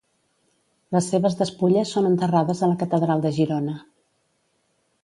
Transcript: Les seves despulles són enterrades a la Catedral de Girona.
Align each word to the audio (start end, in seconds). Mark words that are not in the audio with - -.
Les 0.95 1.09
seves 1.13 1.37
despulles 1.41 1.93
són 1.99 2.09
enterrades 2.13 2.65
a 2.65 2.71
la 2.73 2.79
Catedral 2.81 3.23
de 3.29 3.35
Girona. 3.39 3.79